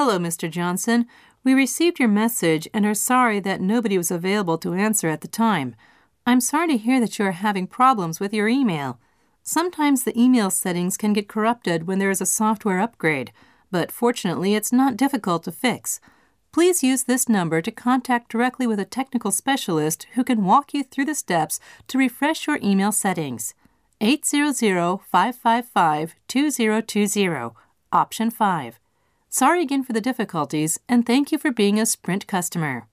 Hello, 0.00 0.16
Mr. 0.16 0.48
Johnson. 0.48 1.08
We 1.42 1.54
received 1.54 1.98
your 1.98 2.08
message 2.08 2.68
and 2.72 2.86
are 2.86 2.94
sorry 2.94 3.40
that 3.40 3.60
nobody 3.60 3.98
was 3.98 4.12
available 4.12 4.56
to 4.58 4.74
answer 4.74 5.08
at 5.08 5.22
the 5.22 5.26
time. 5.26 5.74
I'm 6.24 6.38
sorry 6.40 6.68
to 6.68 6.76
hear 6.76 7.00
that 7.00 7.18
you 7.18 7.24
are 7.24 7.32
having 7.32 7.66
problems 7.66 8.20
with 8.20 8.32
your 8.32 8.46
email. 8.46 9.00
Sometimes 9.42 10.04
the 10.04 10.16
email 10.16 10.50
settings 10.50 10.96
can 10.96 11.12
get 11.14 11.26
corrupted 11.28 11.88
when 11.88 11.98
there 11.98 12.10
is 12.12 12.20
a 12.20 12.26
software 12.26 12.78
upgrade, 12.78 13.32
but 13.72 13.90
fortunately, 13.90 14.54
it's 14.54 14.72
not 14.72 14.96
difficult 14.96 15.42
to 15.42 15.50
fix. 15.50 15.98
Please 16.52 16.84
use 16.84 17.02
this 17.02 17.28
number 17.28 17.60
to 17.60 17.72
contact 17.72 18.30
directly 18.30 18.68
with 18.68 18.78
a 18.78 18.84
technical 18.84 19.32
specialist 19.32 20.06
who 20.14 20.22
can 20.22 20.44
walk 20.44 20.72
you 20.72 20.84
through 20.84 21.06
the 21.06 21.14
steps 21.16 21.58
to 21.88 21.98
refresh 21.98 22.46
your 22.46 22.60
email 22.62 22.92
settings. 22.92 23.52
800 24.00 24.54
555 25.10 26.14
2020, 26.28 27.50
option 27.90 28.30
5. 28.30 28.78
Sorry 29.30 29.60
again 29.62 29.82
for 29.82 29.92
the 29.92 30.00
difficulties, 30.00 30.78
and 30.88 31.04
thank 31.04 31.30
you 31.32 31.36
for 31.38 31.52
being 31.52 31.78
a 31.78 31.84
Sprint 31.84 32.26
customer. 32.26 32.88